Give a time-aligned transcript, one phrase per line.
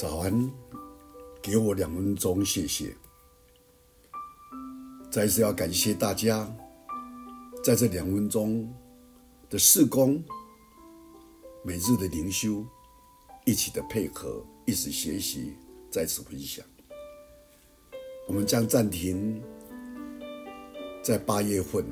[0.00, 0.50] 早安，
[1.42, 2.96] 给我两分钟，谢谢。
[5.10, 6.50] 再次要感谢大家，
[7.62, 8.66] 在这两分钟
[9.50, 10.24] 的事工、
[11.62, 12.64] 每日的灵修，
[13.44, 15.54] 一起的配合，一起学习，
[15.90, 16.64] 再次分享。
[18.26, 19.38] 我们将暂停
[21.02, 21.84] 在八月份，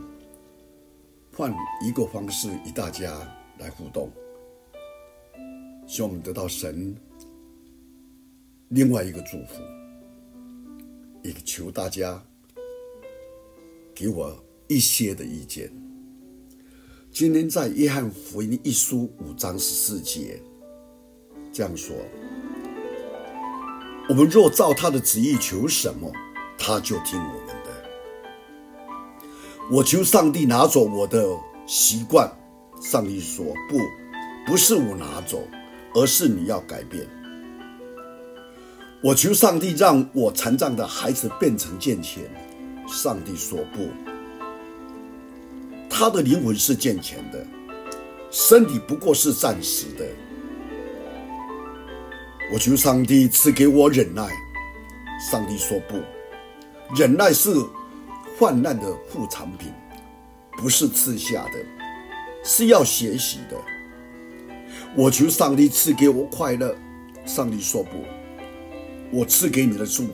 [1.36, 1.54] 换
[1.86, 4.10] 一个方式与大家来互动，
[5.86, 6.96] 希望我们得到神。
[8.70, 9.62] 另外一个祝福，
[11.22, 12.22] 也求大家
[13.94, 15.72] 给我一些的意见。
[17.10, 20.38] 今天在约翰福音一书五章十四节
[21.50, 21.96] 这样说
[24.06, 26.12] ：“我们若照他的旨意求什么，
[26.58, 27.70] 他就听我们的。
[29.70, 31.26] 我求上帝拿走我的
[31.66, 32.30] 习惯，
[32.82, 33.78] 上帝说不，
[34.46, 35.42] 不是我拿走，
[35.94, 37.08] 而是你要改变。”
[39.00, 42.24] 我求上帝让我残障的孩子变成健全，
[42.88, 43.88] 上帝说不。
[45.88, 47.46] 他的灵魂是健全的，
[48.28, 50.04] 身体不过是暂时的。
[52.52, 54.28] 我求上帝赐给我忍耐，
[55.30, 56.00] 上帝说不。
[56.96, 57.54] 忍耐是
[58.36, 59.72] 患难的副产品，
[60.56, 61.58] 不是赐下的，
[62.42, 63.56] 是要学习的。
[64.96, 66.74] 我求上帝赐给我快乐，
[67.24, 68.17] 上帝说不。
[69.10, 70.12] 我赐给你的祝福，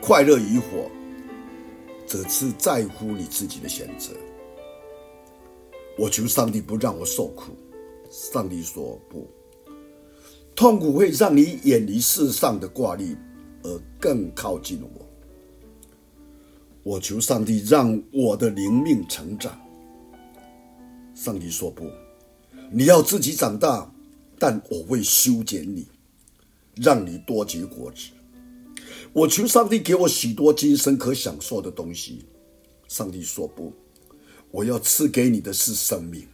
[0.00, 0.90] 快乐与否，
[2.06, 4.12] 只是在乎你自己的选择。
[5.98, 7.52] 我求上帝不让我受苦，
[8.10, 9.28] 上帝说不。
[10.54, 13.14] 痛苦会让你远离世上的挂虑，
[13.62, 15.06] 而更靠近我。
[16.82, 19.60] 我求上帝让我的灵命成长，
[21.14, 21.84] 上帝说不。
[22.70, 23.90] 你要自己长大，
[24.38, 25.86] 但我会修剪你。
[26.76, 28.10] 让你多结果子。
[29.12, 32.24] 我求上帝给我许多今生可享受的东西。
[32.88, 33.72] 上帝说不，
[34.50, 36.26] 我要赐给你的是生命，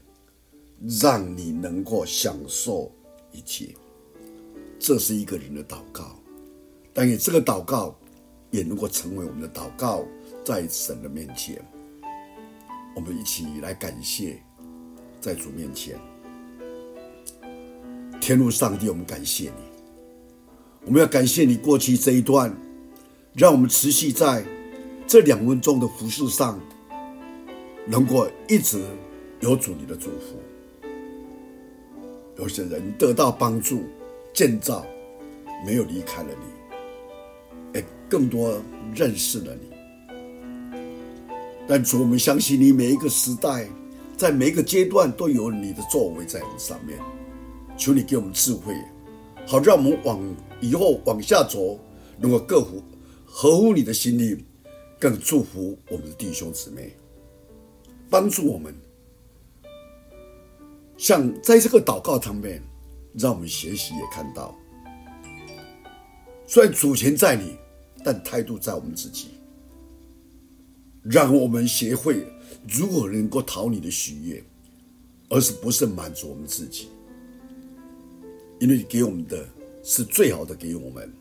[1.00, 2.92] 让你能够享受
[3.32, 3.74] 一切。
[4.78, 6.16] 这是一个人的祷告，
[6.92, 7.96] 但也这个祷告
[8.50, 10.04] 也能够成为我们的祷告，
[10.44, 11.60] 在神的面前，
[12.94, 14.40] 我们一起来感谢，
[15.20, 15.98] 在主面前，
[18.20, 19.67] 天父上帝，我们感谢你。
[20.88, 22.50] 我们要感谢你过去这一段，
[23.34, 24.42] 让我们持续在
[25.06, 26.58] 这两分钟的服事上，
[27.84, 28.82] 能够一直
[29.40, 30.40] 有主你的祝福。
[32.38, 33.82] 有些人得到帮助、
[34.32, 34.82] 建造，
[35.62, 36.30] 没有离开了
[37.74, 38.58] 你，也更多
[38.94, 39.68] 认识了你。
[41.68, 43.68] 但主，我们相信你每一个时代，
[44.16, 46.98] 在每一个阶段都有你的作为在我们上面。
[47.76, 48.74] 求你给我们智慧。
[49.48, 51.80] 好，让我们往以后往下走，
[52.18, 52.82] 能够更合
[53.24, 54.36] 合乎你的心意，
[54.98, 56.94] 更祝福我们的弟兄姊妹，
[58.10, 58.74] 帮助我们。
[60.98, 62.62] 像在这个祷告上面，
[63.14, 64.54] 让我们学习也看到，
[66.46, 67.56] 虽然主权在你，
[68.04, 69.28] 但态度在我们自己。
[71.02, 72.22] 让我们学会
[72.68, 74.44] 如何能够讨你的喜悦，
[75.30, 76.88] 而是不是满足我们自己。
[78.60, 79.48] 因为你给我们的
[79.84, 81.12] 是最好的，给我们，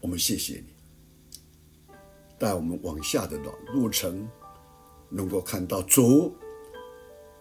[0.00, 1.94] 我们谢谢你，
[2.38, 3.38] 带我们往下的
[3.72, 4.28] 路程，
[5.08, 6.34] 能够看到主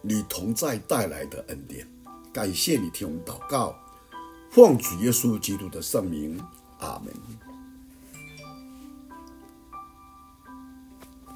[0.01, 1.88] 你同在带来的恩典。
[2.31, 3.75] 感谢你听我们祷告，
[4.50, 6.39] 奉主耶稣基督的圣名，
[6.79, 7.13] 阿门。